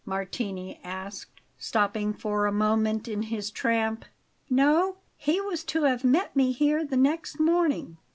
[0.03, 4.03] Martini asked, stopping for a moment in his tramp.
[4.49, 7.97] "No; he was to have met me here the next morning."